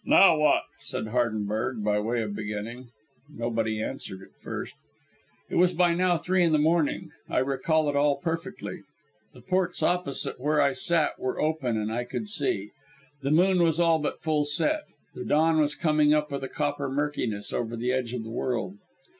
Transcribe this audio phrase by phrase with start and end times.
[0.03, 2.89] "Now what?" said Hardenberg, by way of beginning.
[3.29, 4.73] Nobody answered at first.
[5.47, 7.11] It was by now three in the morning.
[7.29, 8.81] I recall it all perfectly.
[9.35, 12.71] The ports opposite where I sat were open and I could see.
[13.21, 14.85] The moon was all but full set.
[15.13, 18.79] The dawn was coming up with a copper murkiness over the edge of the world.